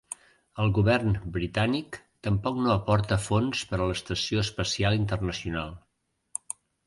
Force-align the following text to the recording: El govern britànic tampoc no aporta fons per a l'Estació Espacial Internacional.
El 0.61 0.71
govern 0.77 1.11
britànic 1.35 1.97
tampoc 2.27 2.57
no 2.67 2.71
aporta 2.77 3.19
fons 3.27 3.61
per 3.73 3.79
a 3.81 3.89
l'Estació 3.91 4.41
Espacial 4.47 4.97
Internacional. 5.03 5.77